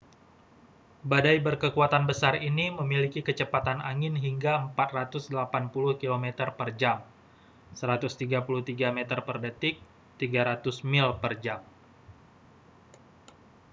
[1.11, 5.29] badai berkekuatan besar ini memiliki kecepatan angin hingga 480
[6.01, 6.97] km/jam
[7.77, 7.77] 133
[8.97, 9.77] m/dtk;
[10.17, 11.61] 300 mil per jam